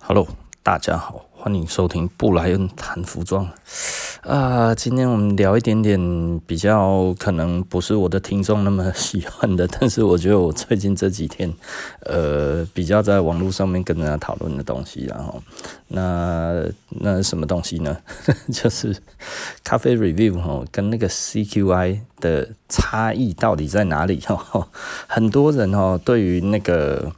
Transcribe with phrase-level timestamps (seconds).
[0.00, 0.26] Hello，
[0.62, 3.46] 大家好，欢迎收听布莱恩谈服装。
[4.22, 11.52] 啊，今天我们聊一点点比较可能不是我的听众那么喜欢的，但是我觉得我最近这几天，
[12.00, 15.42] 呃，比较在网络上面跟人家讨论的东西，然后
[15.88, 17.96] 那那什么东西呢？
[18.50, 18.96] 就是
[19.62, 24.20] 咖啡 review 哈，跟那个 CQI 的差异到底在哪里？
[24.20, 24.68] 哈，
[25.06, 27.12] 很多人哦，对于那个。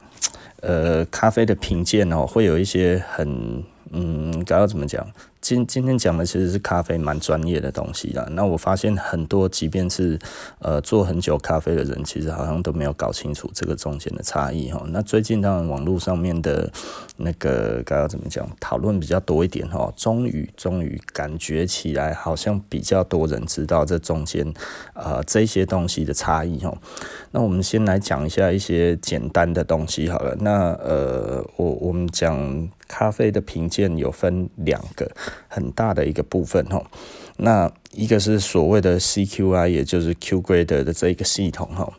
[0.61, 5.05] 呃，咖啡的品鉴哦，会有一些很，嗯，该要怎么讲？
[5.41, 8.27] 今今天讲的其实是咖啡蛮专业的东西啦。
[8.31, 10.17] 那我发现很多，即便是
[10.59, 14.83] 呃做很久咖啡的人，其实好像都没有搞清楚这个中间的差异哈。
[14.89, 16.71] 那最近当然网络上面的
[17.17, 19.91] 那个该要怎么讲，讨论比较多一点哈。
[19.95, 24.53] 终于终于感觉起来，好像比较多人知道这中间
[24.93, 26.71] 呃这些东西的差异哈。
[27.31, 30.35] 那我们先来讲一下一些简单的东西好了。
[30.39, 32.69] 那呃，我我们讲。
[32.91, 35.09] 咖啡的评鉴有分两个
[35.47, 36.83] 很大的一个部分哈，
[37.37, 41.89] 那一个是所谓的 CQI，也就是 Q GRADE 的这一个系统哈，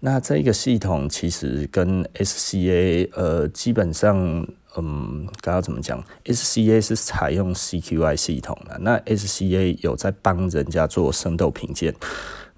[0.00, 4.46] 那这一个系统其实跟 SCA 呃基本上
[4.76, 11.94] 嗯，刚刚怎么讲？SCA 是采用 CQI 系统的，那 SCA 有在帮人家做生豆评鉴。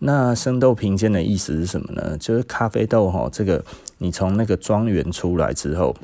[0.01, 2.19] 那生豆评鉴的意思是什么呢？
[2.19, 3.65] 就是咖啡豆哈，这个
[3.99, 5.95] 你从那个庄园出来之后。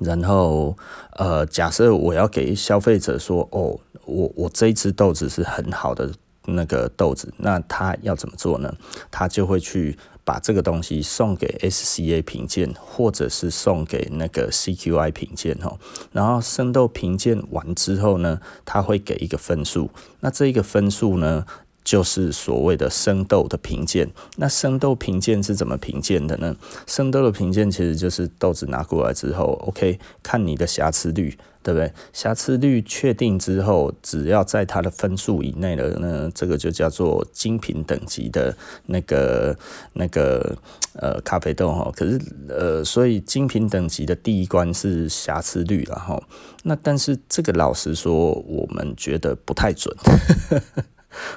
[0.00, 0.76] 然后，
[1.12, 6.10] 呃，假设我要给消费者说，哦，我我这一支豆子是很好的
[6.46, 8.74] 那个豆子，那他要怎么做呢？
[9.10, 15.76] 他就会去把这个东西送给 SCA 评鉴，或者是送给那个 CQI 评鉴哈。
[16.12, 19.90] 然后生豆评鉴完之后呢，他会给一个分数。
[20.20, 21.44] 那这一个分数呢，
[21.84, 26.56] 就是所谓的生豆的评鉴，那生豆评鉴是怎么评鉴的呢？
[26.86, 31.92] 生豆的评鉴其实就是豆子拿过来之后，OK，看你的瑕疵率，对不对？
[32.14, 39.54] 瑕疵率确定之后，只要在它的分数以内的，那这个就叫做精品等级的那个
[39.92, 40.56] 那个
[40.94, 41.92] 呃咖啡豆哈。
[41.94, 46.22] 可是呃，所以精品等级的第一关是瑕疵率了哈。
[46.62, 49.94] 那但是这个老实说，我们觉得不太准。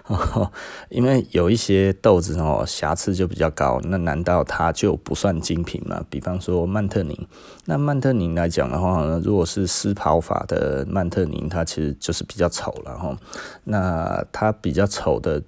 [0.89, 6.03] 因为有一些豆子哦，瑕疵就比较高，那难道它就不算精品吗？
[6.09, 7.27] 比方说曼特宁，
[7.65, 13.17] 那曼特宁来讲的话呢，如果是湿跑法的曼特宁，它其实就是比较丑了哈。
[13.65, 15.41] 那它比较丑的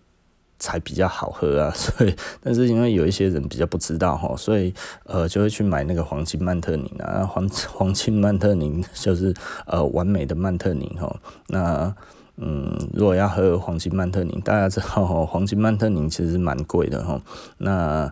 [0.58, 2.14] 才比较好喝啊，所以
[2.44, 4.74] 但是因为有一些人比较不知道哈，所以
[5.06, 9.34] 呃就会去买那个黄金曼特宁啊，黄 黄金曼特宁就是
[9.66, 11.96] 呃完美的曼特宁哈，那。
[12.42, 17.22] 嗯，如果要喝黄金曼特宁，大家知道黄金曼特宁其实蛮贵的哈。
[17.58, 18.12] 那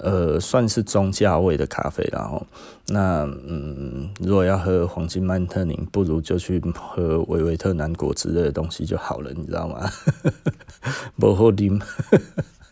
[0.00, 2.40] 呃，算是中价位的咖啡了哈。
[2.88, 9.90] 那嗯，如果要喝黄金曼特宁，不如就去喝维维特南果之类的东西就好了，你知道吗？
[11.18, 11.80] 不好啉。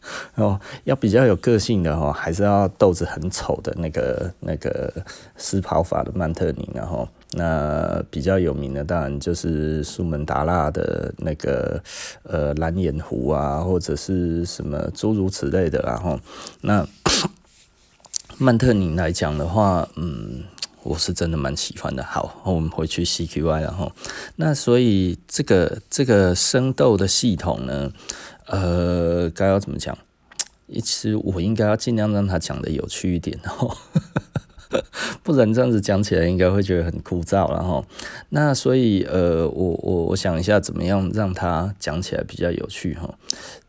[0.37, 4.93] 哦，要比较有个性的哈，还是要豆子很丑的那个那个
[5.37, 11.83] 湿跑法的曼特宁，然后那比较有名的当然就是苏门答腊的那个
[12.23, 16.19] 呃蓝眼壶啊，或者是什么诸如此类的，然后
[16.61, 16.87] 那
[18.39, 20.45] 曼特宁来讲的话，嗯，
[20.83, 22.05] 我是真的蛮喜欢的。
[22.05, 23.91] 好，我们回去 CQY，然后
[24.37, 27.91] 那所以这个这个生豆的系统呢？
[28.47, 29.97] 呃，该要怎么讲？
[30.69, 33.77] 其实我应该要尽量让他讲的有趣一点哦，
[35.23, 37.49] 不然这样子讲起来应该会觉得很枯燥。
[37.53, 37.87] 然后，
[38.31, 43.15] 那所以呃，我我我想一下怎么样让他讲起来比较有趣哈。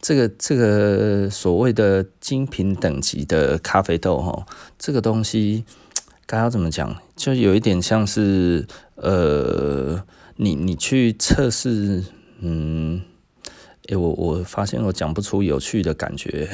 [0.02, 4.48] 这个这个所谓的精品等级的咖啡豆哈，
[4.80, 5.66] 这个东西
[6.26, 6.96] 该要怎么讲？
[7.16, 10.04] 就有一点像是呃，
[10.38, 12.04] 你你去测试，
[12.40, 13.04] 嗯。
[13.90, 16.50] 哎、我我发现我讲不出有趣的感觉，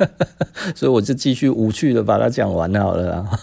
[0.76, 3.40] 所以我就继续无趣的把它讲完好了啦。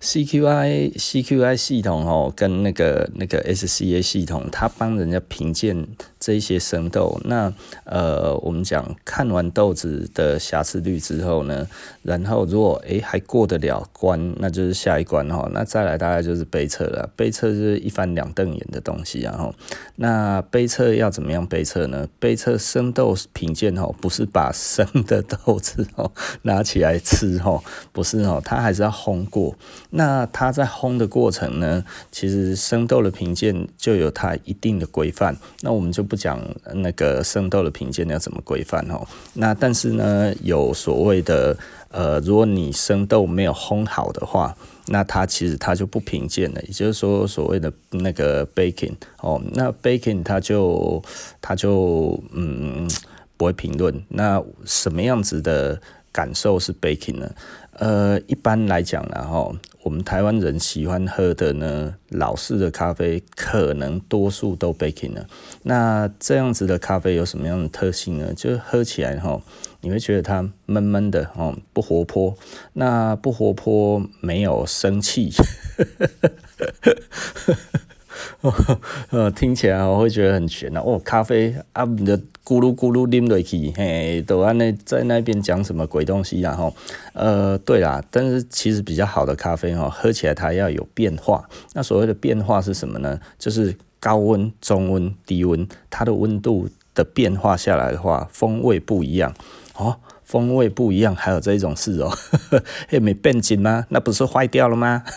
[0.00, 5.86] CQI CQI 系统哦，跟那个那个 SCA 系统，它帮人家评鉴
[6.24, 7.20] 这些生豆。
[7.24, 7.52] 那
[7.84, 11.66] 呃，我们讲看完豆子的瑕疵率之后呢，
[12.02, 15.46] 然后如果诶还过得了关，那就是下一关哈。
[15.52, 19.20] 那再来大概就是杯测了，杯测是一翻两瞪眼的东西。
[19.20, 19.54] 然后
[19.96, 22.08] 那杯测要怎么样杯测呢？
[22.18, 26.10] 杯测生豆品鉴哦，不是把生的豆子哦
[26.42, 27.62] 拿起来吃哦，
[27.92, 29.54] 不是哦，它还是要烘过。
[29.90, 35.36] 那它在烘的过程呢，其实生豆的品鉴就有它一定的规范。
[35.60, 36.40] 那我们就讲
[36.74, 39.06] 那个生豆的评鉴要怎么规范哦。
[39.34, 41.56] 那但是呢，有所谓的
[41.90, 44.56] 呃，如果你生豆没有烘好的话，
[44.86, 51.02] 那它其实它就不评鉴了，也就是说所谓的那个 baking 哦，那 baking 它就
[51.40, 52.88] 它就嗯
[53.36, 54.02] 不会评论。
[54.08, 55.80] 那什么样子的
[56.12, 57.30] 感受是 baking 呢？
[57.78, 59.50] 呃，一般来讲呢，哈，
[59.82, 65.26] 我们台湾人喜欢喝的呢，老式的咖啡，可能多数都 baking 了。
[65.62, 68.32] 那这样子的咖啡有什么样的特性呢？
[68.34, 69.40] 就是喝起来哈，
[69.80, 72.36] 你会觉得它闷闷的哦，不活泼。
[72.74, 75.32] 那不活泼，没有生气。
[79.10, 80.82] 呃，听起来我会觉得很玄啊。
[80.84, 86.74] 哦，咖啡啊，你的咕噜咕噜啉落去，嘿，都安那在那边讲什么鬼东西然后，
[87.14, 91.48] 呃，对啦，但是其实比较好的咖啡哈，喝起来它要有变化。
[91.72, 93.18] 那所谓的变化是什么呢？
[93.38, 99.34] 就是高温、中温、低温，它的温度的变化下来的话，风味不一样
[99.78, 102.12] 哦，风味不一样，还有这种事哦，
[102.88, 103.86] 嘿，没变紧吗？
[103.88, 105.02] 那不是坏掉了吗？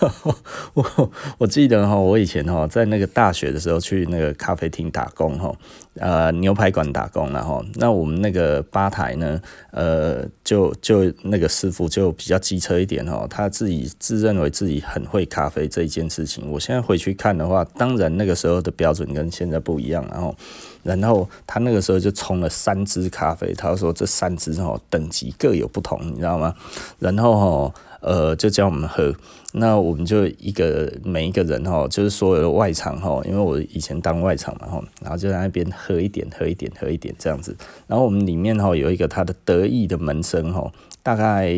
[0.74, 5.54] 我我记得哈，我以前哈在那个大学的时候去那个咖啡厅打工哈，
[5.94, 9.40] 呃牛排馆打工然后，那我们那个吧台呢，
[9.70, 20.36] 呃就就那个师傅就比较机车一点哈，他自己自认为自己很会咖啡这一件事情，我现在回去看的话，当然那个时候的标准跟现在不一样然后，
[20.82, 26.54] 然后他那个时候就冲了三支咖啡，他说这三支哦等级各有不同，你知道吗？
[26.98, 27.74] 然后哈。
[28.02, 29.14] 呃，就叫我们喝，
[29.52, 37.56] 那我们就一个每一个人哈，就是所有的外场哈，因为我以前当外场嘛哈，然后就在那边喝一点，喝一点，喝一点这样子。
[37.86, 40.68] 然后我们里面哈有一个他的得意的门生哈，
[41.04, 41.48] 大概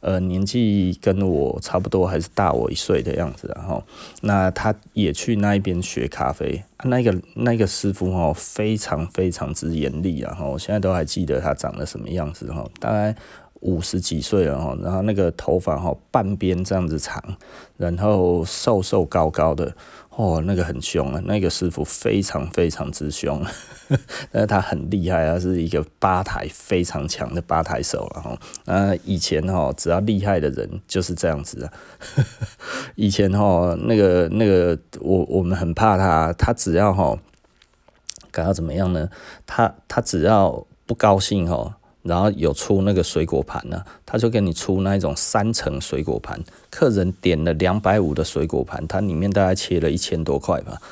[0.00, 3.82] 呃年纪跟我差不多，还是大我一岁的样子，然后
[4.20, 13.16] 那他也去那一边学咖啡，那个那个师傅哈非常非常之严厉，然后我现在都还记得他长得什么样子哈，大概。
[13.60, 17.22] 五十几岁了哈，然后那个头发哈半边这样子长，
[17.76, 19.74] 然后瘦瘦高高的，
[20.10, 23.44] 哦，那个很凶啊，那个师傅非常非常之凶，
[24.30, 28.38] 但是他很厉害，他是一个吧台非常强的吧台手了哈。
[28.66, 31.72] 那以前哈，只要厉害的人就是这样子啊。
[32.94, 37.18] 以前哈，那个那个我我们很怕他，他只要哈，
[38.30, 39.08] 感到怎么样呢？
[39.46, 41.78] 他他只要不高兴哈。
[42.06, 46.40] 然后有出那个水果盘呢，他就给你出那一种三层水果盘。
[46.70, 50.80] 客人点了两百五的水果盘，它里面大概切了一千多块吧。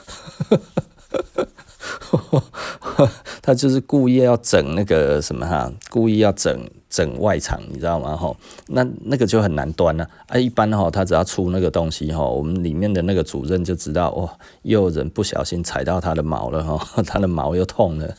[3.43, 6.59] 他就是故意要整那个什么哈，故意要整
[6.89, 8.17] 整外场，你知道吗？
[8.17, 8.35] 哈，
[8.69, 10.39] 那那个就很难端了啊。
[10.39, 14.33] 一般哈，他只要出那个东西哈，我们里面的那个主任就知道哇，
[14.63, 18.17] 又有人不小心踩到他的毛了哈， 他的毛又痛了。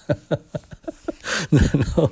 [1.49, 2.09] 然后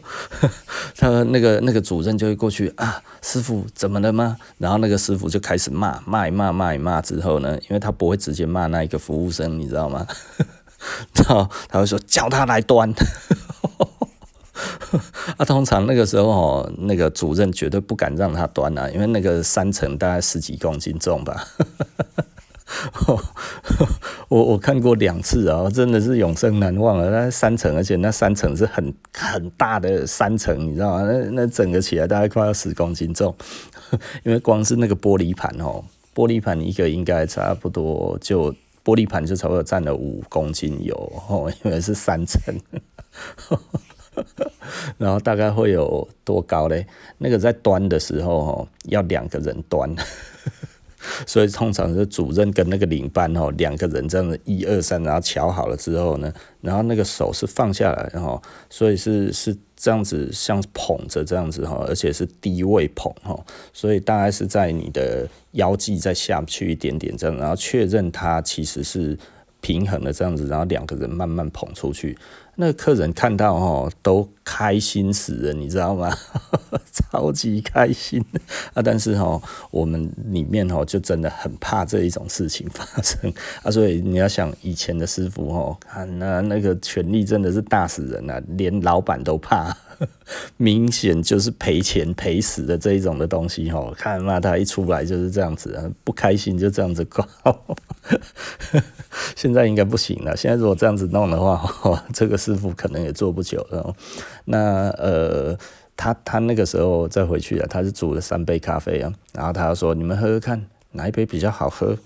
[0.97, 4.37] 他那个那个主任就会过去啊，师傅怎么了吗？
[4.57, 10.07] 然后那个师傅就开始骂，骂一骂，骂一骂之后呢，因为他不会直接骂那一个服务生，你知道吗？
[11.15, 12.91] 然后他会说叫他来端。
[15.37, 21.47] 啊，通常那个时候哦，那个主任绝对不敢让他端啊，因为那个三层大概十几公斤重吧。
[24.29, 27.09] 我我看过两次啊，真的是永生难忘啊！
[27.09, 31.03] 那三层，而且那三层是很很大的三层，你知道吗？
[31.03, 33.35] 那那整个起来大概快要十公斤重，
[34.23, 35.83] 因为光是那个玻璃盘哦，
[36.15, 38.51] 玻璃盘一个应该差不多就
[38.83, 40.95] 玻璃盘就差不多占了五公斤有
[41.29, 42.41] 哦，因为是三层，
[44.97, 46.87] 然后大概会有多高嘞？
[47.19, 49.95] 那个在端的时候哦，要两个人端。
[51.25, 63.37] 所以通常是主任跟那个领班哦，两个人这样子一二三，然后瞧好了之后呢，然后那个手是放下来，然后所以是是这样子，像捧着这样子哈，而且是低位捧哈，
[63.73, 69.17] 所以大概是在你的腰际再下去一点点这样，然后确认它其实是
[69.61, 72.17] 平衡的这样子，然后两个人慢慢捧出去。
[72.55, 76.15] 那个客人看到哦，都开心死了，你知道吗？
[76.91, 78.23] 超级开心
[78.73, 78.81] 啊！
[78.83, 79.41] 但是哈，
[79.71, 83.33] 我们里面哈就真的很怕这一种事情发生
[83.63, 89.75] 啊，所以你要想以前的师傅哈，看那那个权力真的是大死人啊，连老板都怕。
[90.57, 97.25] 明显就是赔钱赔死的这一种的东西哈，看嘛，他一出来就是这样子，不开心就这样子搞。
[99.35, 103.95] 现在应该不行了，现在如果这样子弄的话，这个师傅可能也做不久了。
[104.45, 105.57] 那呃，
[105.95, 111.97] 他他那个时候再回去啊，他是煮了三杯咖啡啊，然后他说：“你们喝喝看，哪一杯比较好喝？”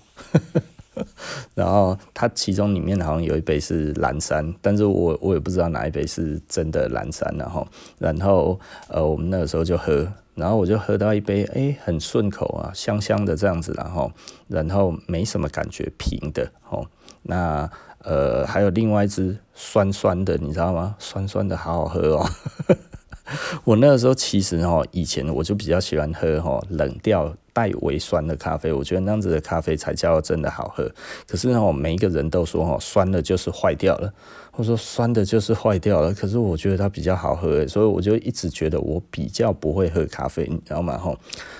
[1.54, 7.66] 然后它其中里面好像有一杯是蓝山，但是我我也不知道哪一杯是真的蓝山，然后
[7.98, 14.10] 然后呃我们那个时候就喝，然后我就喝到一杯，哎，很顺口啊，香香的这样子，然后
[14.48, 16.84] 然后没什么感觉，平的哦。
[17.22, 17.70] 那
[18.04, 20.96] 呃还有另外一支酸酸的，你知道吗？
[20.98, 22.26] 酸酸的好好喝哦。
[23.64, 30.90] 我那个时候其实哈，以前我就比较喜欢喝哈冷调带微酸的咖啡，我觉得那样子的咖啡才叫真的好喝。
[31.26, 34.10] 可是呢，我每一个人都说哈酸的就是坏掉了，
[34.50, 36.14] 或者说酸的就是坏掉了。
[36.14, 40.96] 可是我觉得它比较好喝，所以我就一直觉得我比较不会喝咖啡，你知道吗？
[40.96, 41.14] 哈，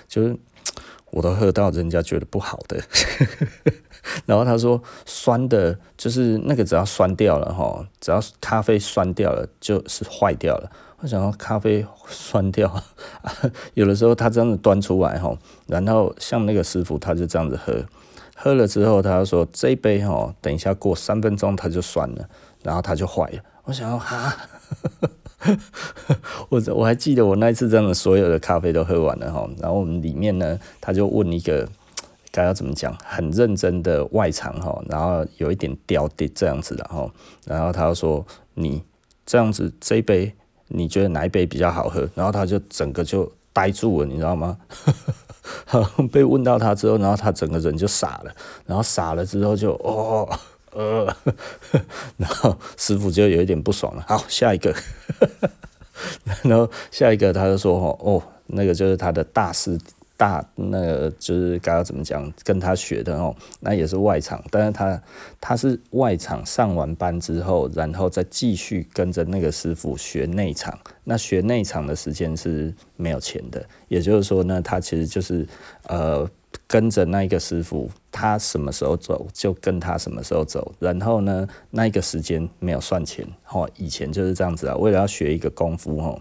[0.09, 0.35] 就是
[1.11, 2.81] 我都喝到人家觉得不好的。
[4.25, 10.71] 然后他说酸的，就是那个只要酸掉了哈，只要咖啡酸掉了就是坏掉了。
[11.01, 12.83] 我想要咖啡酸掉，
[13.75, 15.37] 有的时候他这样子端出来哈，
[15.67, 17.85] 然后像那个师傅他就这样子喝，
[18.35, 22.29] 喝了之后他就说这一杯哈，等一下过三分钟它就酸了，
[22.63, 23.41] 然后它就坏了。
[23.65, 24.35] 我想要哈，
[26.49, 31.69] 我我还记得我那一次真的所有的咖啡都喝完了哈，然后我们里面呢他就问一个
[32.31, 37.11] 该要怎么讲，很认真的外场哈，然后有一点刁的这样子的哈，
[37.47, 38.83] 然后他就说你
[39.25, 40.35] 这样子这一杯。
[40.71, 42.07] 你觉得哪一杯比较好喝？
[42.15, 44.59] 然后他就整个就呆住了，你知道吗？
[46.13, 50.29] 被问到他之后，然后他整个人就傻了，然后傻了之后就哦
[50.79, 51.17] 呃，
[52.17, 54.05] 然后师傅就有一点不爽了。
[54.07, 54.73] 好，下一个，
[56.45, 59.77] 然后下一个他就说哦，那个就是他的大师。
[60.17, 65.01] 大那个就是该要怎么讲，跟他学的哦，那也是外场，但是他
[65.41, 70.77] 他是外场上完班之后，然后再继续跟着那个师傅学内场。
[71.05, 75.47] 那学内场的时间是没有钱的，也就是说呢，他其实就是
[75.85, 76.29] 呃
[76.69, 86.21] 跟着那一个师傅，他什么时候走就跟他什么时候走，然后呢，那一个时间没有算钱哦，以前就是这样子啊，为了要学一个功夫哦。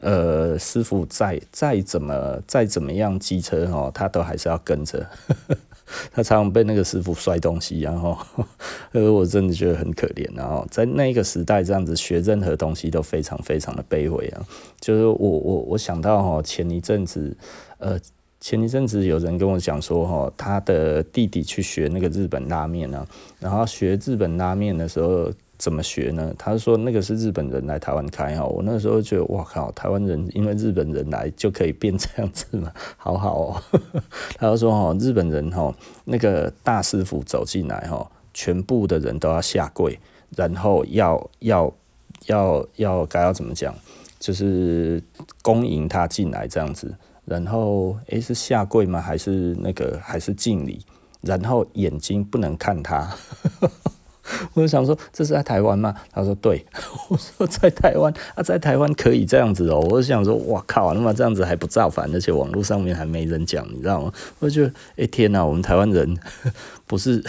[0.00, 5.04] 呃，师傅再再怎么再怎么样机车哦，他都还是要跟着。
[6.12, 8.18] 他常常被那个师傅摔东西，然后，
[8.92, 10.28] 呃，我真的觉得很可怜。
[10.36, 14.42] 然后在那个时代，这样子学任何东西都非常非常的卑微啊。
[14.80, 17.34] 就是我我我想到哈，前一阵子，
[17.78, 17.98] 呃，
[18.46, 23.04] 前一阵子有人跟我讲说哈，他的弟弟去学那个日本拉面啊，
[23.40, 25.32] 然后学日本拉面的时候。
[25.58, 26.34] 怎么学呢？
[26.36, 33.62] 他说那个是日本人来台湾开哈，我那时候觉得哇靠，台湾人因为日本人来就可以变这样子嘛，好好哦。
[34.36, 35.74] 他就说哈，日本人哈
[36.04, 39.98] 那个大师傅走进来哈，全部的人都要下跪，
[40.36, 41.72] 然后要要
[42.26, 43.74] 要要该要怎么讲，
[44.18, 45.02] 就是
[45.40, 46.94] 恭迎他进来这样子，
[47.26, 49.00] 然后诶是下跪吗？
[49.00, 50.80] 还是那个还是敬礼？
[51.22, 53.14] 然后眼睛不能看他。
[54.54, 55.94] 我就想说，这是在台湾吗？
[56.12, 56.64] 他说对。
[57.08, 59.78] 我说在台湾啊，在台湾可以这样子哦。
[59.88, 64.12] 我就想说，哇靠，那么这样子还不造反，而且网络上面还没人讲，你知道吗？
[64.40, 66.16] 我就觉得，哎、天哪，我们台湾人
[66.88, 67.24] 不是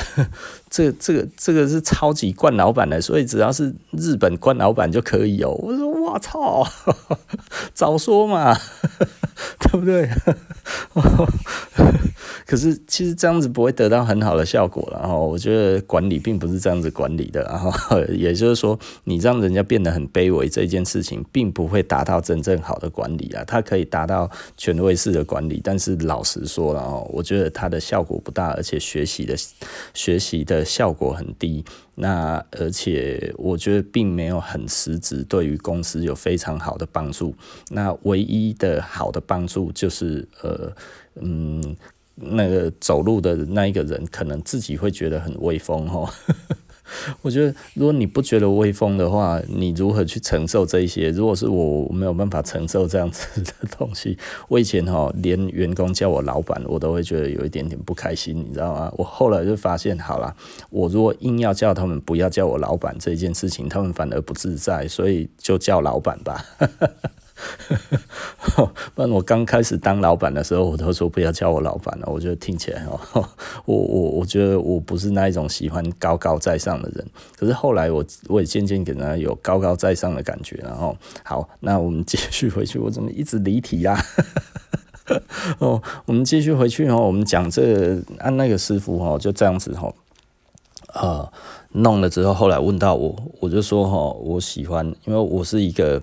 [0.71, 5.51] 这、这个这个是超级惯老板的，所以只要是日本惯老板就可以哦。
[5.51, 6.65] 我说哇操，
[7.75, 8.57] 早说嘛，
[9.59, 10.09] 对不对？
[12.45, 23.43] 可是其实这样子不会得到很好的效果，然后我觉得管理并不是这样子管理的，然后也就是说，你让人家变得很卑微这件事情，并不会达到真正好的管理啊。
[23.45, 29.35] 它可以达到权威式的管理，但是老实说了哦，我觉得它的效果不大，而且学习的
[29.93, 31.63] 学习的效果很低。
[31.95, 37.33] 那而且我觉得并没有很实质对于公司有非常好的帮助。
[37.69, 40.71] 那唯一的好的帮助就是呃
[41.21, 41.75] 嗯。
[42.17, 46.09] 那个走路的那一个人，可能自己会觉得很威风哦。
[47.21, 51.09] 我觉得，如果你不觉得威风的话，你如何去承受这一些？
[51.09, 54.17] 如果是我，我没有办法承受这样子的东西。
[54.47, 58.89] 我以前哈，连员工叫我老板，我都会觉得有一点点不开心，你知道吗？
[58.97, 60.33] 我后来就发现，好了，
[60.69, 66.45] 我如果硬要叫他们不要叫我老板这件事情，他们反而不自在，所以就叫老板吧。
[68.95, 72.07] 不然我刚开始当老板的时候，我都说不要叫我老板了。
[72.11, 72.99] 我觉得听起来哦，
[73.65, 77.05] 我我我觉得我不是那一种喜欢高高在上的人。
[77.37, 80.59] 可是后来我我也渐渐给他有高高在上的感觉。
[80.63, 82.79] 然后好，那我们继续回去。
[82.79, 83.97] 我怎么一直离题啊？
[85.59, 86.97] 哦，我们继续回去哦。
[86.97, 89.93] 我们讲这个，按那个师傅哦，就这样子哦，
[90.93, 91.31] 呃，
[91.73, 96.01] 弄了之后，后来问到我，我就说哈，我喜欢，因为我是一个。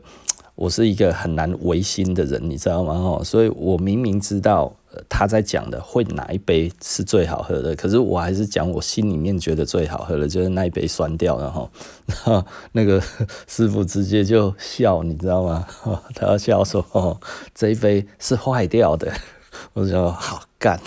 [0.54, 2.94] 我是一个很难违心的人，你知道吗？
[2.94, 4.74] 哦，所以我明明知道。
[5.08, 11.68] 他在讲的会哪一杯是最好喝的，可是我还是讲我心里面觉得最好喝的，就是那一杯酸掉了哈。
[12.06, 13.02] 然后 那个
[13.48, 15.66] 师傅直接就笑，你知道吗？
[16.14, 17.18] 他笑说：“哦，
[17.52, 19.12] 这一杯是坏掉的。
[19.74, 20.80] ”我说：“好干。”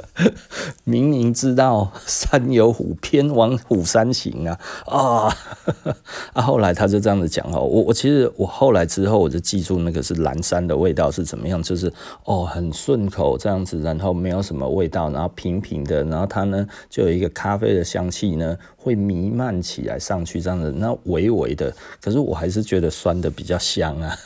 [0.84, 4.58] 明明知道山有虎，偏往虎山行啊！
[4.86, 5.36] 啊，
[6.34, 6.42] 啊！
[6.42, 11.92] 后来他就这样子讲哦，我我其实我后来之后我就记住那个是蓝山的味道是怎么样，就是
[12.24, 24.16] 哦很顺口这样子，然后没有什么味道，然后平平的，然后它呢就有一个咖啡的香气呢会弥漫起来上去这样子，那微微的，可是我还是觉得酸的比较香啊。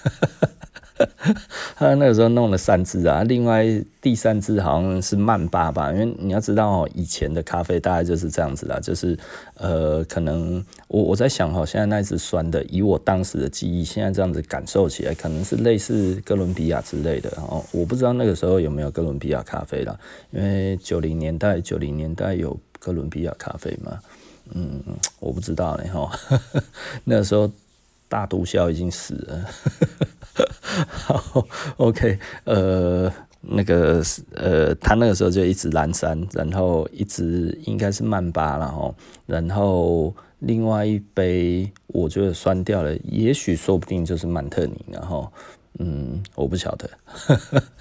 [1.77, 3.65] 他那个时候弄了三支啊，另外
[4.01, 9.19] 第三支好像是曼巴吧，因为你要知道哦，以前的咖啡大概就是这样子啦，就是
[9.55, 19.99] 呃，可能我我在想哈，现在那支酸的，以我当时的记忆，现在这样子感受起来，可能是类似哥伦比亚之类的哦，我不知道那个时候有没有哥伦比亚咖啡啦，
[20.31, 23.99] 因为九零年代九零年代有哥伦比亚咖啡嘛，
[24.55, 24.83] 嗯，
[25.19, 26.11] 我不知道嘞哈，
[27.05, 27.51] 那个时候
[28.09, 29.45] 大毒枭已经死了。
[30.89, 31.47] 好
[31.79, 33.11] ，OK，呃，
[33.41, 34.03] 那个
[34.35, 38.95] 呃，他那个时候就一直蓝山，然后一直应该是曼巴，然后，
[39.25, 45.33] 然后另外一杯我觉得酸掉了，也许说不定就是曼特尼，然后，
[45.79, 46.91] 嗯，我不晓得，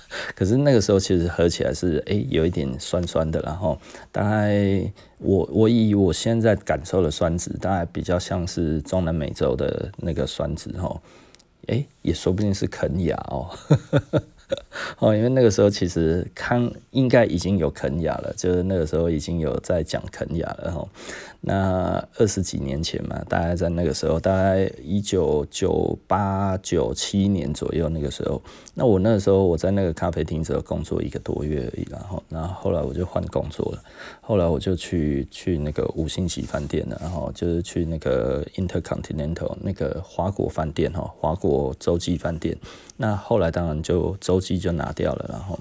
[0.36, 3.80] 可是那个时候其实喝起来是诶、有一点酸酸的，然后
[4.12, 11.02] 大概我我以我现在感受的酸值，大概比较像是中南美洲的那个酸值哈。
[11.68, 13.50] 哎、欸，也说不定是肯雅哦，
[15.00, 20.88] 哦，因为那个时候其实康应该已经有肯雅了，就是那个时候已经有在讲肯雅了哈。
[21.48, 28.42] 那二十几年前嘛，大概在那个时候，大概一九九八九七年左右那个时候，
[28.74, 33.84] 那我那个时候我在那个咖啡厅只有工作一个多月而已，然后，然后后来我就换工作了，
[34.22, 42.58] 后来我就去去那个五星级饭店了，然后就是去那个 Intercontinental 那个华国饭店哈，华国洲洲际饭店。
[42.98, 45.60] 那后来当然就洲际就拿掉了，然后，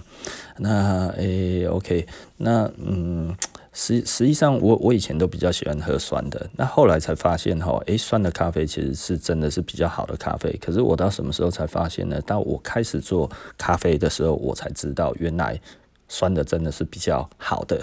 [0.59, 3.35] 那诶、OK，那嗯。
[3.77, 10.57] 实实际上我，我我以前都比较喜欢喝酸的，那后来才发现哈，诶，酸的咖啡其实是真的是比较好的咖啡。
[10.63, 12.21] 可是我到什么时候才发现呢？
[12.21, 13.29] 到我开始做
[13.59, 15.61] 咖啡的时候，我才知道原来
[16.07, 17.81] 酸的真的是比较好的。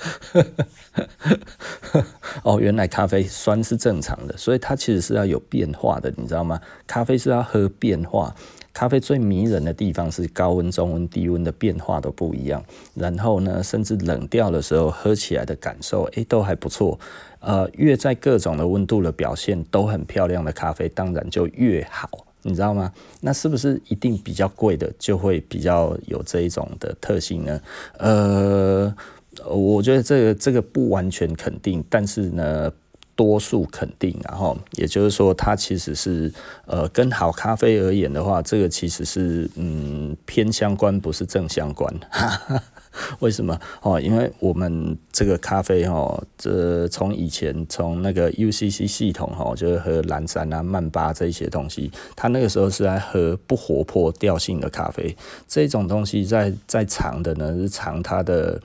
[2.42, 6.60] 哦，原来咖啡酸是正常的，所以它其实是要有变化的，你知道吗？
[6.86, 8.34] 咖啡是要喝变化。
[8.72, 16.98] 咖啡最迷人的地方是高温、中温、低温的变化都不一样，然后呢，甚至冷掉的时候喝起来的感受，诶，都还不错。
[17.40, 22.08] 呃，越在各种的温度的表现都很漂亮的咖啡，当然就越好，
[22.42, 22.92] 你知道吗？
[23.20, 27.60] 那是不是一定比较贵的就会比较有这一种的特性呢？
[27.98, 28.94] 呃，
[29.46, 32.72] 我觉得这个这个不完全肯定，但是呢。
[33.16, 36.32] 多数肯定，然后也就是说，它其实是
[36.64, 41.94] 呃，跟好咖啡而言的话，这个其实是嗯偏相关，不是正相关。
[43.20, 43.60] 为什么？
[43.82, 55.14] 哦，因为我们这个咖啡哈，这从以前从那个 UCC 系统哈，就是喝蓝山啊、曼巴这些东西，它那个时候是在喝不活泼调性的咖啡，
[55.46, 58.58] 这种东西在在尝的呢是尝它的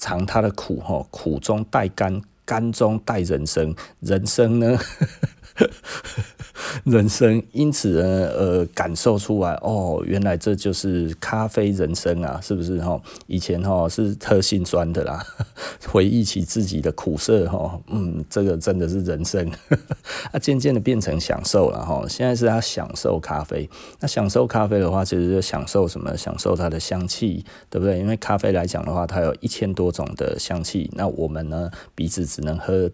[0.00, 2.20] 尝他的苦哈，苦中带甘。
[2.42, 4.76] 甘中带人生，人生呢？
[6.84, 13.00] 人生，因此呢，呃，感受出来哦，原来这就是咖啡人生啊，是不是哈？
[13.26, 15.24] 以前哈是特性酸的啦，
[15.88, 19.50] 回忆起自己的苦涩哈，嗯，这个真的是人生，
[20.30, 22.04] 啊，渐渐的变成享受了哈。
[22.08, 23.68] 现在是他享受咖啡，
[24.00, 26.14] 那享受咖啡的话，其实就享受什么？
[26.16, 27.98] 享受它的香气，对不对？
[27.98, 32.90] 因为咖啡来讲的话，它有一千多种的香气，那我们呢，鼻子只能喝，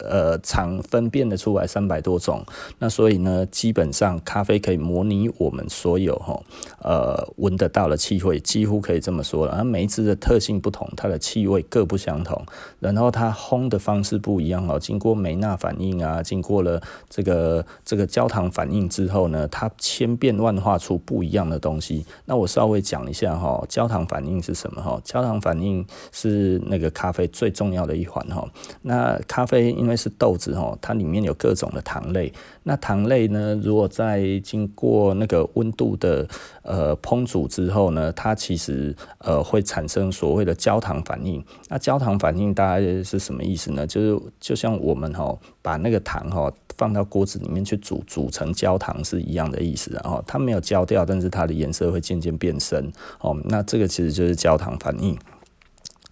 [0.00, 2.44] 呃，常分辨得出来三百多种，
[2.78, 3.05] 那所。
[3.06, 6.42] 所以呢，基本上咖啡可以模拟我们所有哈
[6.82, 9.52] 呃闻得到的气味，几乎可以这么说了。
[9.52, 12.44] 而每一支的特性不同，它的气味各不相同，
[12.80, 14.76] 然后它烘的方式不一样哦。
[14.76, 22.04] 经过梅纳反应啊，经过了这个这个焦糖反应之后呢，它千变万化出不一样的东西。
[22.24, 25.00] 那我稍微讲一下哈，焦糖反应是什么哈？
[25.04, 28.44] 焦糖反应是那个咖啡最重要的一环哈。
[28.82, 32.32] 那咖啡因为是豆子哈，它里面有各种的糖类，
[32.64, 32.95] 那糖。
[32.96, 36.26] 糖类呢，如果在经过那个温度的
[36.62, 41.44] 呃烹煮之后呢，它其实呃会产生所谓的焦糖反应。
[41.68, 43.86] 那焦糖反应大概是什么意思呢？
[43.86, 49.90] 就是就像我们哈把那个糖哈放到锅子里面去煮，煮成焦糖是一样的意思。
[49.92, 52.90] 然后它没有焦掉，但是它的颜色会渐渐变深。
[53.20, 55.14] 哦，那这个其实就是焦糖反应。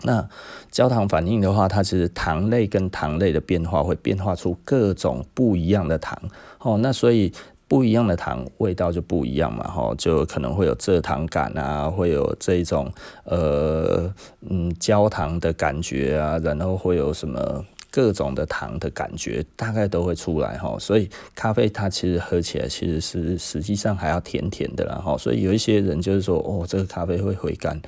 [0.04, 0.28] 那
[0.70, 6.16] 焦糖反应的话，它其实糖类跟糖类的变化会变化出各种不一样的糖
[6.60, 6.78] 哦。
[6.80, 7.32] 那所以
[7.66, 12.92] 不一样的糖味道就不一样嘛，哈，就可能会有蔗糖感啊，会有这种
[13.24, 14.12] 呃
[14.48, 17.64] 嗯焦糖的感觉啊，然后会有什么？
[17.94, 27.80] 各种的糖的感觉大概都会出来哈，所以咖啡它其实喝起来其实是实际上还要甜甜的啦哈，所以有一些人就是说哦，这个咖啡会回甘，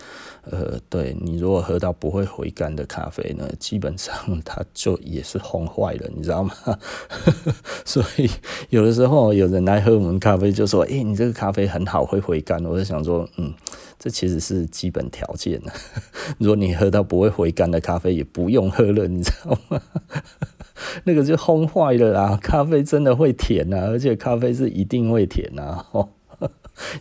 [0.51, 6.55] 呃，对，你如果喝到不会回甘的咖啡呢，基本上它就也是烘坏了，你知道吗？
[7.85, 8.31] 所以
[8.71, 13.53] 有的时候有人来喝我们咖啡就说，诶，你这个咖啡很好，会回甘，我就想说，嗯。
[13.99, 15.59] 这其实是基本条件。
[16.39, 19.81] 如果你喝到不会回甘的咖啡，也不用喝了，你知道吗？
[21.05, 22.39] 那个就烘坏了啦。
[22.43, 25.87] 咖啡真的会甜啊，而且咖啡是一定会甜啊。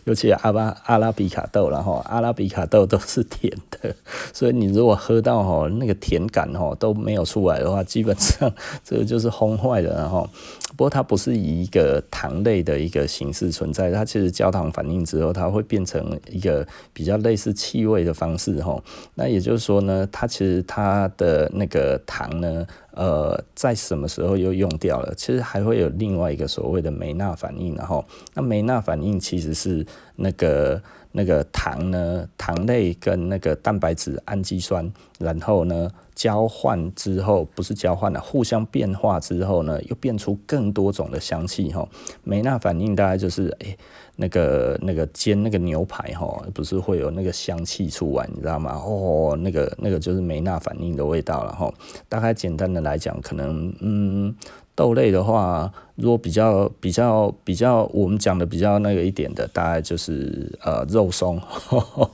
[0.04, 3.94] 尤其阿拉阿拉比卡豆，然后阿拉比卡豆都是甜的，
[4.32, 8.52] 所以你如果喝到吼那个甜感吼都没有出来的话，基本上
[8.84, 10.28] 这个就是烘坏了，然后
[10.76, 18.82] 不过它不是以一个糖类的一个形式存在，它其实焦糖反应之后，它会变成一个比较类似气味的方式吼，
[19.14, 22.66] 那也就是说呢，它其实它的那个糖呢。
[22.96, 25.14] 呃，在什么时候又用掉了？
[25.14, 28.02] 其实还会有另外一个所谓的梅纳反应，然后
[28.34, 30.82] 那梅纳反应其实是那个
[31.16, 41.88] 那个糖呢，糖类跟那个蛋白质氨基酸，然后呢交换之后，不是交换了，互相变化之后呢，又变出更多种的香气哈。
[42.22, 43.76] 梅纳反应大概就是诶。
[44.18, 48.72] 那个那个煎那个牛排哈，不是会有那个香气出来，你知道吗？
[48.82, 51.70] 哦，那个那个就是梅纳反应的味道了哈。
[52.08, 54.34] 大概简单的来讲，可能嗯，
[54.76, 62.10] 豆类的话，如果比较比较比较，我们讲的比较那个一点的，大概就是呃肉松，呵 呵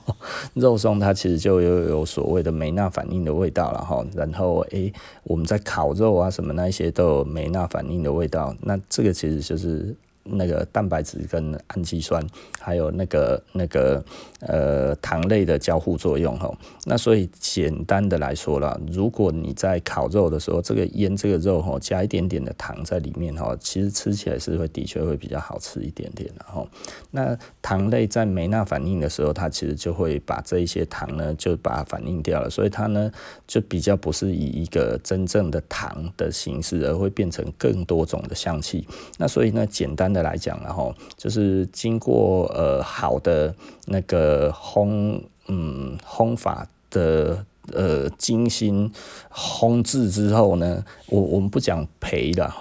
[0.55, 4.03] 肉松它其实就有有所谓的梅纳反应的味道了哈。
[4.15, 4.91] 然后诶、
[5.25, 9.95] 我们在烤肉啊什么那些都有梅纳反应的味道，那这个其实就是。
[10.23, 12.25] 那个蛋白质跟氨基酸，
[12.59, 14.03] 还有那个那个
[14.39, 16.49] 呃糖类的交互作用哈，
[16.85, 26.65] 那所以简单的来说啦，如果你在烤肉的时候，这个腌这个肉哈，加一点点的糖在里面哈，其实吃起来是会的确会比较好吃一点点的哈。
[27.11, 33.11] 那糖类在没那反应的时候，它其实就会把这一些糖呢就把它反应掉了，所以它呢
[33.45, 38.87] 就比较不是以一个真正的糖的形式，而会变成更多种的香气。
[39.17, 40.12] 那所以呢，简单。
[40.13, 43.53] 的来讲，然后就是经过呃好的
[43.87, 47.45] 那个烘嗯烘法的。
[47.71, 48.91] 呃，精心
[49.31, 52.51] 烘制之后呢，我我们不讲焙的，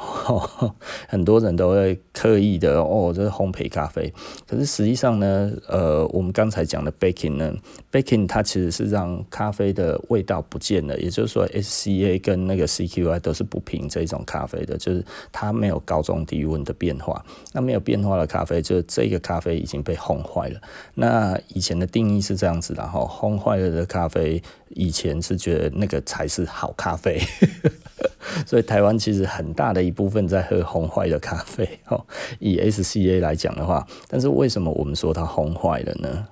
[1.09, 4.12] 很多人都会刻意的哦，这是烘焙咖啡。
[4.47, 7.53] 可是实际上呢，呃，我们刚才讲的 baking 呢
[7.91, 17.25] ，baking 它其实是让咖啡的味道不见了，也就是说，SCA 跟那个 CQI 都是不评这种咖啡的，就是它没有高中低温的变化。
[17.53, 20.61] 那没有变化的咖啡，就是这个咖啡已经被烘坏了。
[20.95, 24.41] 那以前的定义是这样子的哈，烘坏了的咖啡。
[24.75, 27.19] 以前是觉得那个才是好咖啡，
[28.47, 31.69] 所以台湾其实很大的一部分在喝烘坏的咖啡。
[32.39, 36.29] 以 SCA 来讲的话，但是为什么我们说它烘坏了呢？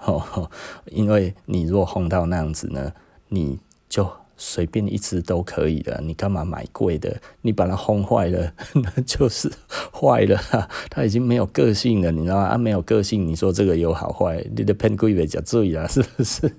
[0.87, 2.93] 因为你若烘到那样子呢，
[3.29, 7.15] 你就随便一支都可以了，你干嘛买贵的？
[7.43, 9.51] 你把它烘坏了， 那就是
[9.93, 10.41] 坏了，
[10.89, 12.45] 它已经没有个性了，你知道吗？
[12.45, 14.43] 啊，没有个性，你说这个有好坏？
[14.57, 16.51] 你的偏贵别注意了，是不是？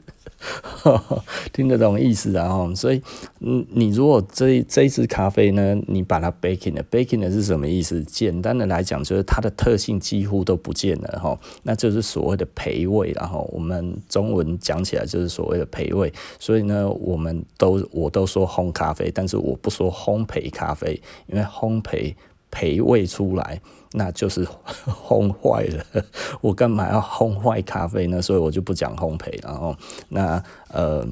[1.54, 2.73] 听得懂意思然啊？
[2.75, 3.01] 所以，
[3.39, 8.04] 嗯，你如果这这一支咖啡呢，你把它 baking 了，baking 的是什么意思？
[8.04, 16.12] 简单的来讲，就是它的特性几乎都不见了哈，那就是所谓的焙味，然后我们中文讲起来就是所谓的焙味。
[16.39, 22.13] 所以呢，我们都我都说烘咖啡，但是我不说烘焙咖啡，因为烘焙
[22.51, 23.62] 焙味出来。
[23.93, 24.47] 那就是
[24.88, 26.04] 烘坏了，
[26.39, 28.21] 我干嘛要烘坏咖啡呢？
[28.21, 29.75] 所以我就不讲烘焙，然后
[30.08, 31.06] 那呃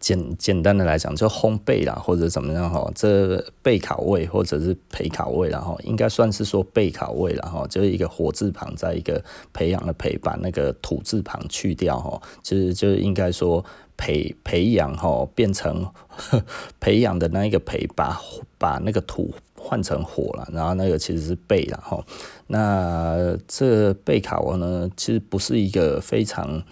[0.00, 9.22] 简简单的来讲，就烘焙啦，或者怎么样哈，这焙烤味或者是焙烤味，然后应该算是说焙烤味了哈，就是一个火字旁，在一个
[9.52, 13.64] 培养的培，把那个土字旁去掉哈，其实就是应该说
[13.96, 15.86] 培培养哈，变成
[16.80, 18.20] 培养的那一个培，把
[18.58, 19.32] 把那个土。
[19.66, 22.04] 换成火了，然后那个其实是贝了哈。
[22.46, 26.62] 那这焙烤呢，其实不是一个非常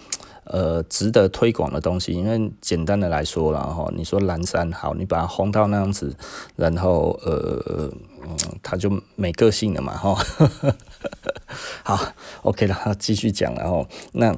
[0.45, 6.15] 呃值得推广的东西，因为简单的来说了哈，你说蓝山好，你把它烘到那样子，
[6.55, 7.91] 然后呃
[8.23, 10.17] 嗯，它就没个性了嘛哈。
[11.83, 14.37] 好，OK 了，继续讲了哈，那。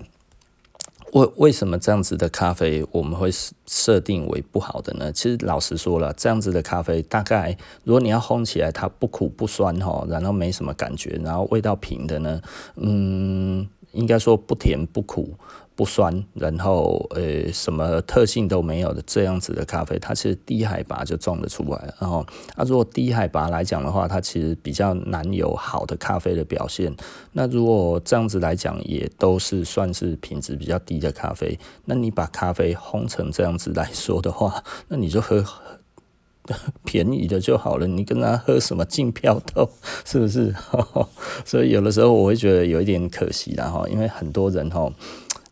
[1.16, 3.30] 为为什么这样子的咖啡我们会
[3.66, 5.10] 设定为不好的呢？
[5.10, 12.38] 其实老实说了，这样子的咖啡大概如果你要烘起来，它不苦不酸哈，然后没什么感觉，然后味道平的呢，
[12.74, 15.32] 嗯，应该说不甜不苦。
[15.76, 21.94] 不酸，然后呃，什么特性都没有的这样子的咖啡，它其实低海拔就种得出来。
[22.00, 26.90] 然后，啊，如果低海拔来讲的话，它其实比较难有好的咖啡的表现。
[27.32, 31.58] 那如果这样子来讲，也都是算是品质比较低的咖啡。
[31.84, 35.44] 那你把咖啡烘成这样子来说的话， 那你就喝
[36.86, 37.86] 便宜的就好了。
[37.86, 39.68] 你跟他喝什么竞票豆，
[40.06, 40.54] 是不是？
[41.44, 44.90] 所以有的时候我会觉得有一点可惜啦哈，因为很多人哈。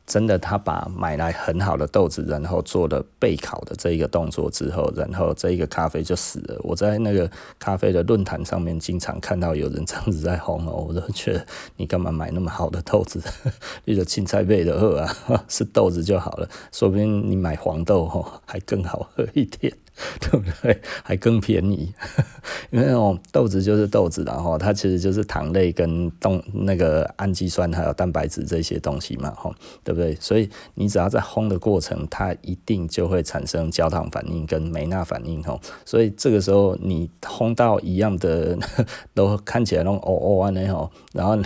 [0.06, 6.60] 真的，他把买来很好的豆子，然后做了焙烤的这一个动作之后，然后这一个咖啡就死了。
[6.62, 13.22] 我在那个咖啡的论坛上面经常看到有人这样子在吼哦，我都觉得你干嘛买那么好的豆子？
[13.86, 15.16] 你的青菜焙的喝啊，
[15.48, 19.72] 是豆子就好了，说不定你买黄豆哦 还更好喝一点。
[20.20, 20.80] 对不对？
[21.02, 21.92] 还更便宜，
[22.70, 29.54] 因为那种豆子就是豆子，然后它其实就是糖类跟动那个氨基酸还有蛋白质这些东西嘛，哈，
[29.84, 30.14] 对不对？
[30.16, 35.58] 所以你只要在烘的过程，它一定就会产生焦糖反应跟梅纳反应，哈。
[35.84, 38.58] 所以这个时候你烘到一样的，
[39.14, 41.44] 都看起来那种哦哦啊那种，然后你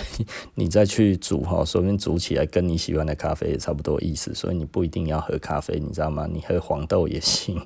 [0.55, 4.35] 你再去煮哈，说不定煮起来跟你喜欢的咖啡也差不多意思。
[4.35, 6.27] 所以你不一定要喝咖啡，你知道吗？
[6.33, 7.61] 你喝黄豆也行。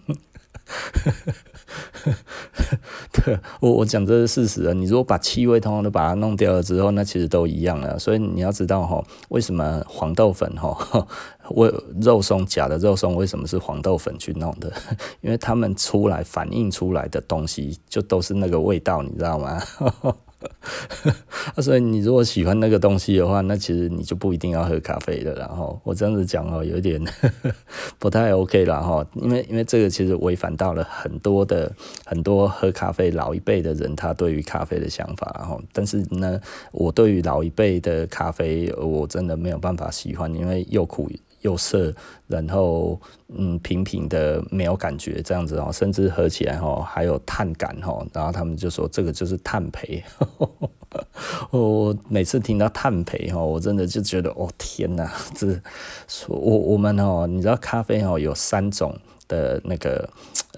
[3.12, 4.72] 对，我我讲这是事实啊。
[4.72, 7.98] 你如果把气味通通都把它弄掉了之后，那其实都一样了。
[7.98, 11.06] 所以你要知道哈，为什么黄豆粉哈，
[11.50, 14.72] 为肉松假的肉松为什么是黄豆粉去弄的？
[15.22, 19.60] 因为他们出来反映出来的东西就都是那个味道，你知道吗？
[21.62, 25.34] 所以你如果喜欢那个东西的话，那其实你就不一定要喝咖啡的。
[25.34, 27.02] 然后我这样子讲哦，有点
[27.98, 31.70] 不太 OK 了哈，因为因为这个其实违反到了很多的
[32.04, 35.34] 很多喝咖啡老一辈的人他对于咖啡的想法。
[35.38, 36.40] 然后，但是呢，
[36.72, 41.10] 我对于老一辈的咖啡，我真的没有办法喜欢，因为又苦。
[41.42, 41.94] 又涩，
[42.26, 50.02] 然后嗯，平平的没有感觉这样子哦，甚至喝起来哦还有碳感哦，然后他们就说这个就是碳焙。
[51.50, 55.46] 我每次听到碳焙哦，我真的就觉得哦天哪，这
[56.28, 60.08] 我我们哦，你知道咖啡哦有三种的那个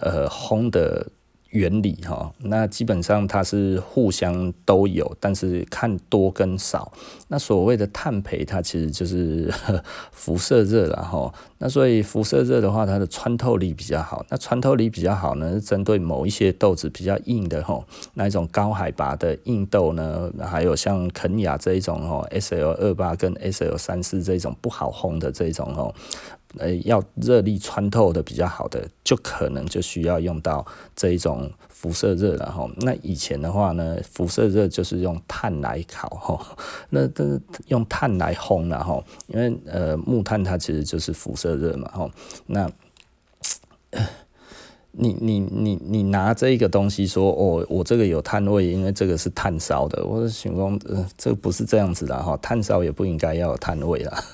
[0.00, 1.06] 呃烘的。
[1.54, 6.92] 原理哈，那基本上它是互相都有，但是看多跟少。
[7.28, 9.48] 那所谓的碳培，它其实就是
[10.10, 11.32] 辐射热了哈。
[11.58, 14.26] 那所以辐射热的话，它的穿透力比较好。
[14.28, 17.82] 那穿透力比较好呢，是针对某一些豆子比较硬的哈，
[18.14, 25.94] 那一种高海拔的硬豆呢，还有像肯亚这一种哦，SL 二八跟 SL 三四这种不好烘的这种哦。
[26.58, 30.64] 呃，要热力穿透的比较好的，就可能就需要用到
[30.94, 32.68] 这一种辐射热了哈。
[32.78, 36.56] 那以前的话呢，辐射热就是用碳来烤哈，
[36.90, 42.10] 那都是用碳来烘然后，因为呃木炭它其实就是辐射热嘛哈，
[42.46, 42.70] 那。
[44.96, 50.04] 你你你你拿这个东西说哦，我这个有碳味，因为这个是炭烧的。
[50.04, 54.24] 我是形容，呃，这不是这样子的哈，炭烧也不应该要有碳味啦，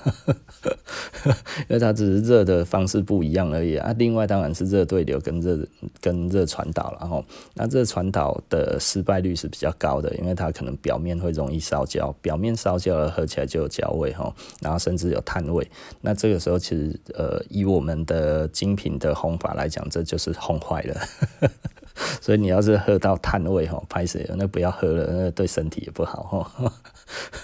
[1.67, 3.91] 因为它只是热的方式不一样而已啊。
[3.97, 5.57] 另外当然是热对流跟热
[5.99, 7.23] 跟热传导，了哈
[7.55, 15.67] 那热传导的失败率是比较高的，因为它可能表面会容易烧焦，表面烧焦了喝起来就有焦味哈，然后甚至有碳味。
[16.01, 20.31] 那这个时候其实呃，以我们的精品的烘法来讲，这就是。
[20.51, 21.01] 弄坏了，
[22.19, 26.73] 所以你要是喝到碳味吼，拍死那不要喝了，那对身体也不好哈。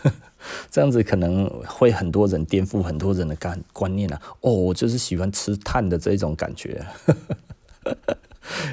[0.70, 4.22] 这样子可能会很多人颠覆很多人的感观念啊。
[4.42, 6.86] 哦，我就是喜欢吃碳的这种感觉。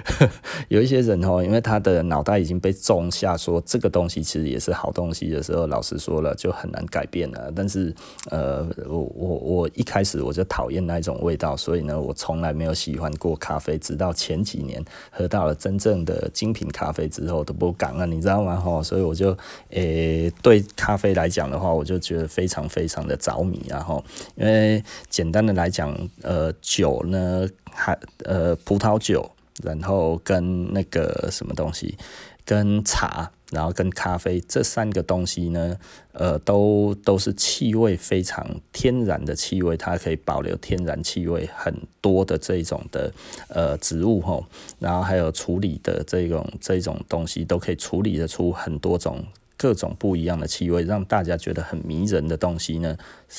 [0.68, 7.52] 有一些人哦，因为他的脑袋已经被种下说这个东西其实也是好东西的时候，老实说了就很难改变了。
[7.54, 7.94] 但是
[8.30, 18.56] 呃，我我我一开始我就讨厌那一种味道，所以呢，我从来没有喜欢过咖啡，直到前几年喝到了真正的精品咖啡之后都不敢了，你知道吗？
[18.56, 19.36] 哈，所以我就
[19.70, 24.02] 诶、对咖啡来讲的话，我就觉得非常非常的着迷，然后
[24.36, 29.30] 因为简单的来讲，呃，酒呢还呃葡萄酒。
[29.62, 31.96] 然后跟那个什么东西，
[32.44, 35.76] 跟茶，然后跟咖啡这三个东西呢，
[36.12, 43.12] 呃，都都是气味非常天然的气味，它可以保留天然气味很多的这种的
[43.48, 44.44] 呃植物吼，
[44.78, 49.24] 然后还有处理的这种这种东西都可以处理得出很多种。
[49.64, 52.94] 各种不一样的气味，让大家觉得很迷人的东西呢，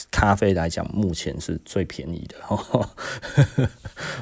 [0.09, 2.35] 咖啡来讲，目前是最便宜的。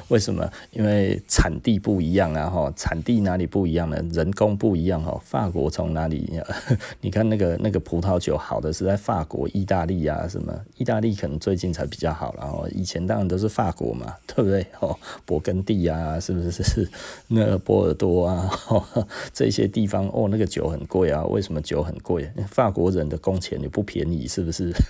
[0.08, 0.46] 为什么？
[0.70, 2.50] 因为产地不一样啊！
[2.50, 3.96] 哈，产地哪里不一样呢？
[4.12, 5.18] 人工不一样哈。
[5.24, 6.38] 法国从哪里？
[7.00, 10.52] 你看那个那个葡萄酒好的是在法国、意大利啊，什么？
[10.76, 14.66] 意大利可能最近才比较好，然后以前当然都是法国嘛，对不对？
[14.80, 14.94] 哦，
[15.26, 16.62] 勃艮第啊，是不是？
[16.62, 16.86] 是
[17.28, 18.50] 那波尔多啊，
[19.32, 21.24] 这些地方哦，那个酒很贵啊。
[21.24, 21.82] 为什么酒？
[21.84, 24.72] 很很贵，法国人的工钱也不便宜，是不是？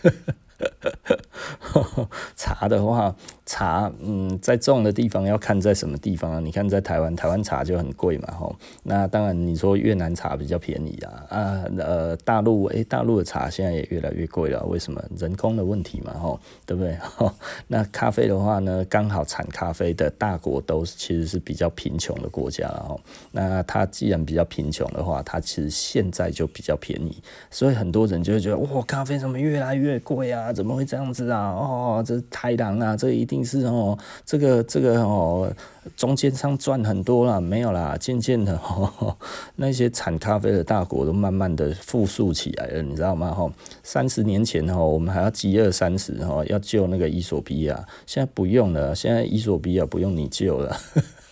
[2.34, 3.14] 茶的话，
[3.46, 6.40] 茶嗯，在种的地方要看在什么地方啊？
[6.40, 8.56] 你看在台湾，台湾茶就很贵嘛，吼。
[8.82, 15.02] 那当然你说越南茶比较便宜啊，啊呃大陆诶、大陆的茶现在也越来越贵了，为什么？
[15.18, 16.96] 人工的问题嘛，吼，对不对？
[17.16, 17.32] 吼
[17.66, 23.00] 那咖啡的话呢，刚好产咖啡的大国都其实是比较贫穷的国家，吼。
[23.32, 30.52] 那它既然比较贫穷的话，它其实现在就比较便宜，所以很多人就会觉得哇，咖啡怎么越来越贵啊？
[30.52, 31.50] 怎么会这样子啊？
[31.50, 35.52] 哦，这是台狼啊，这一定定是哦，这个这个哦，
[35.96, 39.16] 中间商赚很多啦，没有啦，渐渐的哦，
[39.56, 43.32] 那些产咖啡的大国都慢慢的复苏起来了，你知道吗？
[43.32, 43.50] 哈，
[43.82, 50.76] 三十年前哈，我们还要饥饿三十哈，要救那个伊索比亚，现在不用了，现在伊索比亚不用你救了。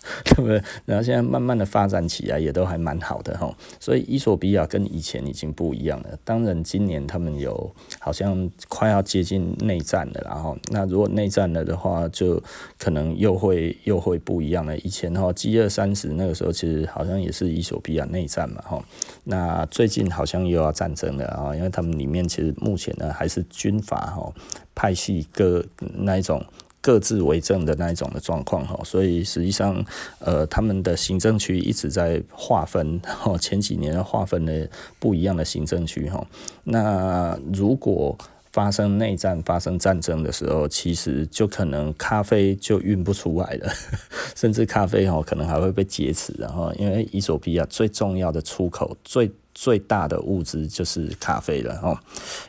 [0.24, 0.62] 对不对？
[0.84, 3.54] 然后现在慢慢的发展起来，也都还蛮好的哈。
[3.78, 6.18] 所以伊索比亚跟以前已经不一样了。
[6.24, 12.42] 当然，今年他们有好像快要接近内战了，然后那如果内战了的话，就
[12.78, 14.76] 可能又会又会不一样了。
[14.78, 18.84] 以前哈，饥饿三十那个时候，其实好像也是伊索比亚内战嘛哈。
[19.24, 24.32] 那最近好像又要战争了啊，因为他们里面其实目前呢还是军阀哈
[24.74, 26.44] 派系各那一种。
[26.83, 29.83] 各自为政的那一种的状况哈，所以实际上，
[30.18, 34.68] 呃，他们的行政区一直在划分哈，前几年划分的
[34.99, 36.27] 不一样的行政区哈。
[36.64, 38.18] 那如果
[38.51, 43.73] 发生内战、发生战争的时候，其实就可能咖啡就运不出来了，
[44.37, 51.99] 甚至咖啡哈可能还会被劫持，然后因为伊索比亚最重要的出口、最最大的物资就是咖啡了哈。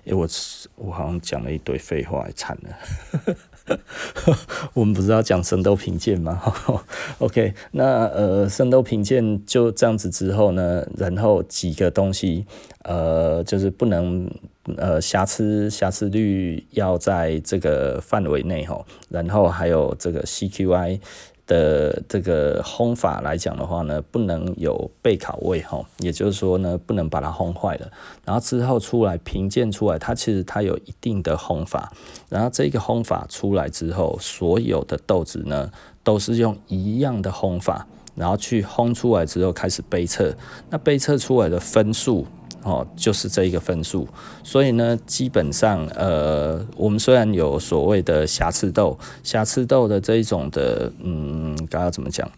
[0.06, 0.28] 诶，我
[0.76, 3.36] 我好像讲了一堆废话，惨了。
[4.73, 6.41] 我们不是要讲圣斗品鉴吗？
[7.19, 12.45] OK，那呃，圣斗品鉴就这样子之后呢，然后几个东西，
[12.84, 14.30] 呃，就是不能
[14.78, 20.99] 呃瑕疵瑕疵率要在这个范围内哈，然后还有这个 CQI。
[21.45, 27.91] 的这个烘法来讲的话呢，不能有备考味哈，也就是说呢，不能把它烘坏了。
[28.23, 31.91] 然后之后出来评鉴出来，它其实它有一定的烘法。
[32.29, 35.69] 然后这个烘法出来之后，所有的豆子呢
[36.03, 40.34] 都是用一样的烘法，然后去烘出来之后开始杯测。
[40.69, 42.25] 那杯测出来的分数。
[42.63, 44.08] 哦，就是这一个分数，
[44.43, 52.30] 所以呢，基本上，呃，我们虽然有所谓的瑕疵豆，瑕疵豆的这一种的，嗯，该要怎么讲？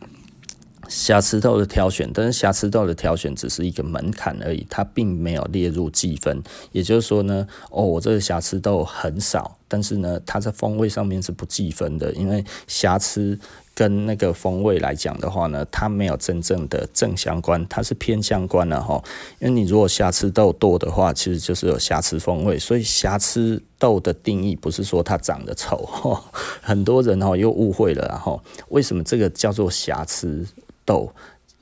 [0.88, 6.44] 瑕疵豆的挑选，但是瑕疵豆的挑选只是一个门槛而已，它并没有列入计分。
[6.72, 13.40] 也就是说呢，哦，我这个瑕疵豆很少，但是呢，它在风味上面是不计分的，因为瑕疵。
[13.76, 19.04] 跟那个风味来讲的话呢，它没有真正的正相关，它是偏相关的哈。
[19.40, 22.58] 因为你如果瑕疵豆多的话，其实就是有瑕疵风味。
[22.58, 26.24] 所以瑕疵豆的定义不是说它长得丑哈，
[26.64, 28.42] 很多人哈又误会了哈。
[28.70, 30.48] 为什么这个叫做瑕疵
[30.86, 31.12] 豆？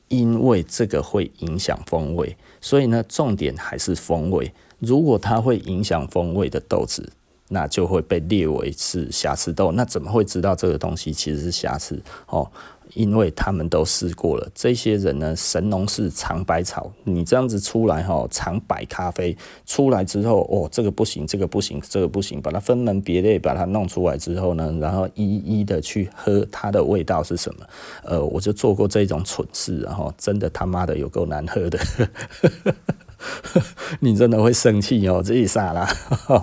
[0.09, 4.53] 因为这个会影响风味，所以呢，重点还是风味。
[4.77, 7.09] 如果它会影响风味的豆子。
[7.53, 9.71] 那就会被列为是瑕疵豆。
[9.71, 12.01] 那怎么会知道这个东西其实是瑕疵？
[12.27, 12.49] 哦，
[12.95, 14.49] 因为他们都试过了。
[14.55, 27.65] 这些人呢，神农氏尝百草，你这样子出来哈，尝百咖啡出来之后，哦，这个不行，这个不行，这个不行，把它分门别类，把它弄出来之后呢，然后一一的去喝它的味道是什么？
[28.03, 31.79] 呃，我就做过这种蠢事，然后真的他妈的有够难喝的。
[34.01, 35.87] 你真的会生气哦，自己傻啦。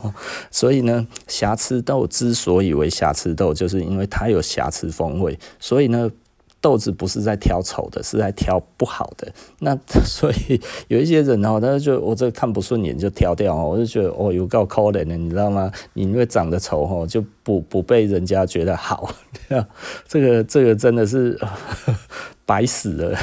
[0.50, 5.38] 所以呢，瑕疵豆之所以为瑕疵豆，就是因为它有瑕疵风味。
[5.58, 6.10] 所以呢，
[6.60, 9.32] 豆子不是在挑丑的，是在挑不好的。
[9.60, 15.70] 那 所以有一些人哦，他就我这看不顺眼就挑掉哦，我就觉得哦，有够可怜的，你知道吗？
[15.94, 19.14] 你因为长得丑哦，就不不被人家觉得好。
[20.06, 21.38] 这个这个真的是
[22.44, 23.18] 白死了。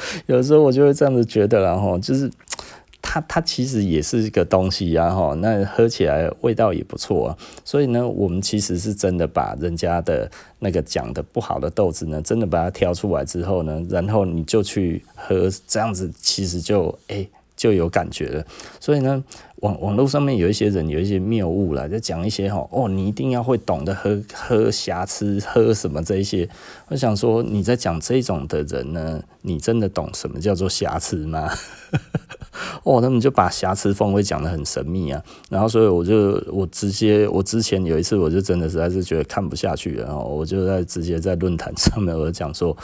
[0.26, 2.30] 有时候我就会这样子觉得，然后就是
[3.00, 7.36] 它它其实也是一个东西啊，哈，那喝起来味道也不错啊。
[7.64, 17.26] 所以呢，我们其实是真的把人家的那个讲的不好的豆子呢，真的把它挑出来之后呢，然后你就去喝，这样子其实就哎。
[17.58, 18.46] 就有感觉了，
[18.78, 19.24] 所以呢，
[19.60, 26.48] 网网络上面有一些人有一些谬误啦，就讲一些哈哦，你一定要会懂得喝喝瑕疵，喝什么这一些。
[26.88, 31.50] 我想说，你在讲这种的人呢，你真的懂什么叫做瑕疵吗？
[32.84, 42.76] 哦，他们就把瑕疵风味讲得很神秘啊，然后所以我就我直接我之前有一次我就真的实在是觉得看不下去了，然后我就在直接在论坛上面我讲说。